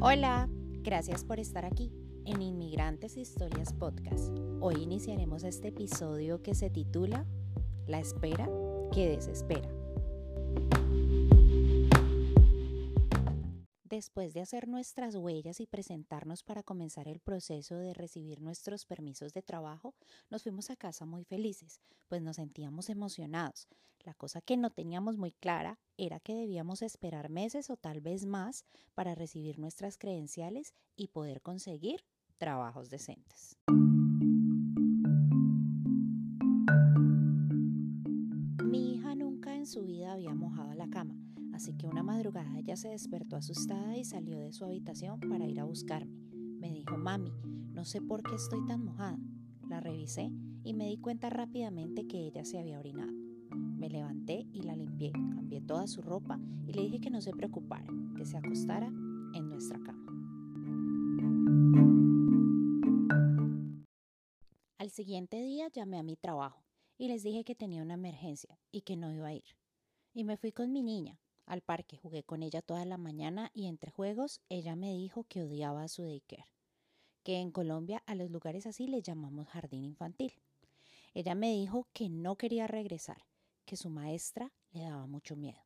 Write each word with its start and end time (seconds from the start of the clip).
Hola, 0.00 0.48
gracias 0.82 1.24
por 1.24 1.40
estar 1.40 1.64
aquí 1.64 1.92
en 2.24 2.40
Inmigrantes 2.40 3.16
Historias 3.16 3.72
Podcast. 3.72 4.28
Hoy 4.60 4.76
iniciaremos 4.80 5.42
este 5.42 5.68
episodio 5.68 6.40
que 6.40 6.54
se 6.54 6.70
titula 6.70 7.26
La 7.88 7.98
espera 7.98 8.48
que 8.92 9.08
desespera. 9.08 9.68
Después 13.98 14.32
de 14.32 14.40
hacer 14.40 14.68
nuestras 14.68 15.16
huellas 15.16 15.58
y 15.58 15.66
presentarnos 15.66 16.44
para 16.44 16.62
comenzar 16.62 17.08
el 17.08 17.18
proceso 17.18 17.78
de 17.78 17.94
recibir 17.94 18.40
nuestros 18.40 18.86
permisos 18.86 19.32
de 19.32 19.42
trabajo, 19.42 19.92
nos 20.30 20.44
fuimos 20.44 20.70
a 20.70 20.76
casa 20.76 21.04
muy 21.04 21.24
felices, 21.24 21.80
pues 22.06 22.22
nos 22.22 22.36
sentíamos 22.36 22.90
emocionados. 22.90 23.66
La 24.04 24.14
cosa 24.14 24.40
que 24.40 24.56
no 24.56 24.70
teníamos 24.70 25.16
muy 25.16 25.32
clara 25.32 25.80
era 25.96 26.20
que 26.20 26.36
debíamos 26.36 26.82
esperar 26.82 27.28
meses 27.28 27.70
o 27.70 27.76
tal 27.76 28.00
vez 28.00 28.24
más 28.24 28.64
para 28.94 29.16
recibir 29.16 29.58
nuestras 29.58 29.98
credenciales 29.98 30.74
y 30.94 31.08
poder 31.08 31.42
conseguir 31.42 32.04
trabajos 32.36 32.90
decentes. 32.90 33.56
Mi 38.62 38.94
hija 38.94 39.16
nunca 39.16 39.56
en 39.56 39.66
su 39.66 39.82
vida 39.82 40.12
había 40.12 40.34
mojado 40.34 40.57
Así 41.58 41.72
que 41.72 41.88
una 41.88 42.04
madrugada 42.04 42.56
ella 42.56 42.76
se 42.76 42.90
despertó 42.90 43.34
asustada 43.34 43.96
y 43.96 44.04
salió 44.04 44.38
de 44.38 44.52
su 44.52 44.64
habitación 44.64 45.18
para 45.18 45.44
ir 45.44 45.58
a 45.58 45.64
buscarme. 45.64 46.14
Me 46.32 46.70
dijo, 46.70 46.96
mami, 46.96 47.32
no 47.72 47.84
sé 47.84 48.00
por 48.00 48.22
qué 48.22 48.36
estoy 48.36 48.64
tan 48.64 48.84
mojada. 48.84 49.18
La 49.68 49.80
revisé 49.80 50.30
y 50.62 50.72
me 50.74 50.86
di 50.86 50.98
cuenta 50.98 51.30
rápidamente 51.30 52.06
que 52.06 52.28
ella 52.28 52.44
se 52.44 52.60
había 52.60 52.78
orinado. 52.78 53.10
Me 53.50 53.90
levanté 53.90 54.46
y 54.52 54.62
la 54.62 54.76
limpié, 54.76 55.10
cambié 55.10 55.60
toda 55.60 55.88
su 55.88 56.00
ropa 56.00 56.38
y 56.64 56.74
le 56.74 56.82
dije 56.82 57.00
que 57.00 57.10
no 57.10 57.20
se 57.20 57.32
preocupara, 57.32 57.88
que 58.16 58.24
se 58.24 58.36
acostara 58.36 58.86
en 58.86 59.48
nuestra 59.48 59.80
cama. 59.80 60.06
Al 64.78 64.90
siguiente 64.90 65.42
día 65.42 65.66
llamé 65.74 65.98
a 65.98 66.04
mi 66.04 66.14
trabajo 66.14 66.62
y 66.96 67.08
les 67.08 67.24
dije 67.24 67.42
que 67.42 67.56
tenía 67.56 67.82
una 67.82 67.94
emergencia 67.94 68.60
y 68.70 68.82
que 68.82 68.96
no 68.96 69.12
iba 69.12 69.26
a 69.26 69.34
ir. 69.34 69.56
Y 70.14 70.22
me 70.22 70.36
fui 70.36 70.52
con 70.52 70.70
mi 70.72 70.84
niña, 70.84 71.18
al 71.48 71.62
parque, 71.62 71.96
jugué 71.96 72.22
con 72.22 72.42
ella 72.42 72.62
toda 72.62 72.84
la 72.84 72.98
mañana 72.98 73.50
y 73.54 73.66
entre 73.66 73.90
juegos 73.90 74.40
ella 74.48 74.76
me 74.76 74.92
dijo 74.92 75.24
que 75.24 75.42
odiaba 75.42 75.82
a 75.82 75.88
su 75.88 76.02
daycare, 76.02 76.46
que 77.22 77.38
en 77.38 77.50
Colombia 77.50 78.02
a 78.06 78.14
los 78.14 78.30
lugares 78.30 78.66
así 78.66 78.86
le 78.86 79.02
llamamos 79.02 79.48
jardín 79.48 79.84
infantil. 79.84 80.32
Ella 81.14 81.34
me 81.34 81.50
dijo 81.50 81.88
que 81.92 82.08
no 82.08 82.36
quería 82.36 82.66
regresar, 82.66 83.24
que 83.64 83.76
su 83.76 83.90
maestra 83.90 84.52
le 84.70 84.82
daba 84.82 85.06
mucho 85.06 85.36
miedo. 85.36 85.60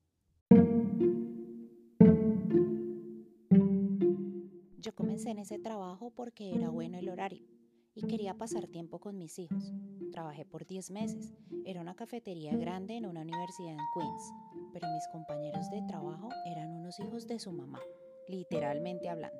Yo 4.78 4.94
comencé 4.94 5.30
en 5.30 5.38
ese 5.38 5.58
trabajo 5.58 6.10
porque 6.10 6.54
era 6.54 6.70
bueno 6.70 6.98
el 6.98 7.08
horario 7.08 7.46
y 7.94 8.02
quería 8.02 8.34
pasar 8.34 8.66
tiempo 8.66 8.98
con 8.98 9.18
mis 9.18 9.38
hijos. 9.38 9.72
Trabajé 10.10 10.44
por 10.44 10.66
10 10.66 10.90
meses. 10.90 11.32
Era 11.64 11.80
una 11.80 11.94
cafetería 11.94 12.56
grande 12.56 12.96
en 12.96 13.06
una 13.06 13.22
universidad 13.22 13.72
en 13.72 13.78
Queens, 13.94 14.32
pero 14.72 14.88
mis 14.88 15.06
compañeros 15.08 15.70
de 15.70 15.82
trabajo 15.82 16.28
eran 16.46 16.70
unos 16.70 16.98
hijos 17.00 17.26
de 17.26 17.38
su 17.38 17.52
mamá, 17.52 17.80
literalmente 18.28 19.08
hablando. 19.08 19.38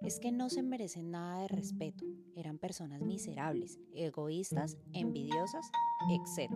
Es 0.00 0.18
que 0.18 0.32
no 0.32 0.50
se 0.50 0.62
merecen 0.62 1.12
nada 1.12 1.42
de 1.42 1.48
respeto. 1.48 2.04
Eran 2.34 2.58
personas 2.58 3.02
miserables, 3.02 3.78
egoístas, 3.94 4.76
envidiosas, 4.92 5.70
etc. 6.10 6.50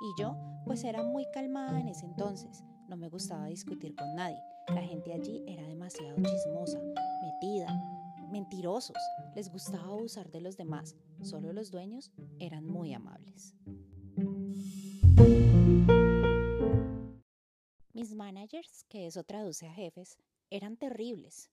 Y 0.00 0.20
yo, 0.20 0.36
pues 0.66 0.84
era 0.84 1.02
muy 1.02 1.24
calmada 1.32 1.80
en 1.80 1.88
ese 1.88 2.04
entonces. 2.04 2.62
No 2.88 2.96
me 2.96 3.08
gustaba 3.08 3.46
discutir 3.46 3.94
con 3.94 4.14
nadie. 4.14 4.38
La 4.68 4.82
gente 4.82 5.14
allí 5.14 5.42
era 5.46 5.66
demasiado 5.66 6.16
chismosa, 6.20 6.78
metida, 7.22 7.68
mentirosos, 8.30 8.96
les 9.34 9.50
gustaba 9.50 9.84
abusar 9.84 10.30
de 10.30 10.40
los 10.40 10.56
demás, 10.56 10.96
solo 11.22 11.52
los 11.52 11.70
dueños 11.70 12.10
eran 12.38 12.66
muy 12.66 12.94
amables. 12.94 13.54
Mis 17.92 18.14
managers, 18.14 18.84
que 18.88 19.06
eso 19.06 19.24
traduce 19.24 19.66
a 19.66 19.72
jefes, 19.72 20.18
eran 20.50 20.76
terribles, 20.76 21.50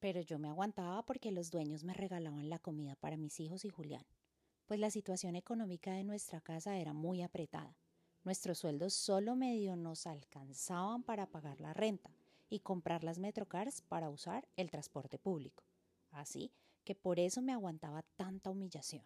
pero 0.00 0.20
yo 0.20 0.38
me 0.38 0.48
aguantaba 0.48 1.04
porque 1.04 1.32
los 1.32 1.50
dueños 1.50 1.84
me 1.84 1.94
regalaban 1.94 2.50
la 2.50 2.58
comida 2.58 2.96
para 2.96 3.16
mis 3.16 3.38
hijos 3.40 3.64
y 3.64 3.70
Julián, 3.70 4.04
pues 4.66 4.80
la 4.80 4.90
situación 4.90 5.36
económica 5.36 5.92
de 5.92 6.04
nuestra 6.04 6.40
casa 6.40 6.76
era 6.76 6.92
muy 6.92 7.22
apretada. 7.22 7.76
Nuestros 8.24 8.58
sueldos 8.58 8.94
solo 8.94 9.36
medio 9.36 9.76
nos 9.76 10.06
alcanzaban 10.06 11.04
para 11.04 11.26
pagar 11.26 11.60
la 11.60 11.72
renta 11.72 12.10
y 12.48 12.60
comprar 12.60 13.04
las 13.04 13.18
Metrocars 13.18 13.82
para 13.82 14.10
usar 14.10 14.48
el 14.56 14.70
transporte 14.70 15.18
público 15.18 15.62
así 16.20 16.52
que 16.84 16.94
por 16.94 17.18
eso 17.18 17.42
me 17.42 17.52
aguantaba 17.52 18.04
tanta 18.16 18.50
humillación. 18.50 19.02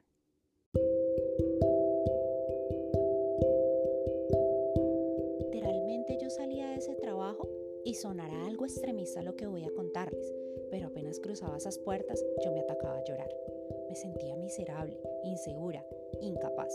Literalmente 5.39 6.19
yo 6.21 6.29
salía 6.31 6.69
de 6.69 6.77
ese 6.77 6.95
trabajo 6.97 7.49
y 7.85 7.95
sonará 7.95 8.47
algo 8.47 8.67
extremista 8.67 9.23
lo 9.23 9.35
que 9.37 9.47
voy 9.47 9.65
a 9.65 9.73
contarles, 9.73 10.33
pero 10.71 10.89
apenas 10.89 11.21
cruzaba 11.21 11.57
esas 11.57 11.79
puertas 11.79 12.23
yo 12.45 12.53
me 12.53 12.61
atacaba 12.61 12.99
a 12.99 13.05
llorar. 13.05 13.35
Me 13.89 13.97
sentía 13.97 14.37
miserable, 14.37 15.01
insegura, 15.25 15.85
incapaz. 16.21 16.73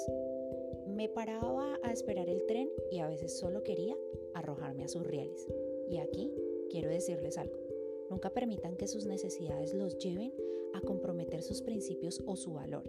Me 0.87 1.07
paraba 1.07 1.79
a 1.83 1.91
esperar 1.91 2.29
el 2.29 2.45
tren 2.45 2.69
y 2.91 2.99
a 2.99 3.07
veces 3.07 3.37
solo 3.37 3.63
quería 3.63 3.95
arrojarme 4.33 4.83
a 4.83 4.87
sus 4.87 5.05
rieles. 5.05 5.47
Y 5.87 5.99
aquí 5.99 6.33
quiero 6.69 6.89
decirles 6.89 7.37
algo. 7.37 7.64
Nunca 8.09 8.29
permitan 8.29 8.75
que 8.75 8.87
sus 8.87 9.05
necesidades 9.05 9.73
los 9.73 9.97
lleven 9.97 10.33
a 10.73 10.81
comprometer 10.81 11.41
sus 11.41 11.61
principios 11.61 12.21
o 12.25 12.35
su 12.35 12.53
valor. 12.53 12.83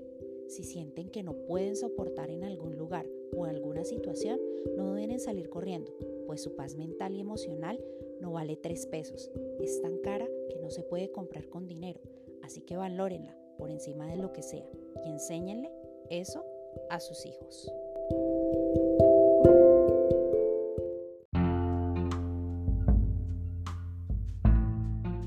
Si 0.48 0.62
sienten 0.62 1.08
que 1.08 1.22
no 1.22 1.34
pueden 1.46 1.76
soportar 1.76 2.30
en 2.30 2.44
algún 2.44 2.76
lugar 2.76 3.06
o 3.36 3.44
alguna 3.44 3.84
situación, 3.84 4.40
no 4.76 4.94
deben 4.94 5.10
en 5.10 5.20
salir 5.20 5.48
corriendo, 5.48 5.92
pues 6.26 6.42
su 6.42 6.54
paz 6.54 6.76
mental 6.76 7.14
y 7.14 7.20
emocional 7.20 7.82
no 8.20 8.32
vale 8.32 8.56
tres 8.56 8.86
pesos. 8.86 9.30
Es 9.60 9.80
tan 9.82 9.98
cara 9.98 10.26
que 10.48 10.58
no 10.58 10.70
se 10.70 10.82
puede 10.82 11.10
comprar 11.10 11.48
con 11.48 11.66
dinero, 11.66 12.00
así 12.42 12.60
que 12.60 12.76
valórenla 12.76 13.36
por 13.58 13.70
encima 13.70 14.08
de 14.10 14.16
lo 14.16 14.32
que 14.32 14.42
sea 14.42 14.68
y 15.04 15.10
enséñenle 15.10 15.70
eso 16.10 16.44
a 16.90 17.00
sus 17.00 17.26
hijos. 17.26 17.70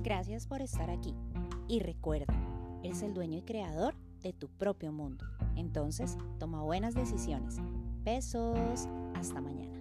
Gracias 0.09 0.47
por 0.47 0.63
estar 0.63 0.89
aquí. 0.89 1.13
Y 1.67 1.81
recuerda, 1.81 2.33
eres 2.81 3.03
el 3.03 3.13
dueño 3.13 3.37
y 3.37 3.41
creador 3.43 3.93
de 4.23 4.33
tu 4.33 4.47
propio 4.47 4.91
mundo. 4.91 5.23
Entonces, 5.55 6.17
toma 6.39 6.63
buenas 6.63 6.95
decisiones. 6.95 7.57
Besos. 8.03 8.87
Hasta 9.13 9.39
mañana. 9.39 9.78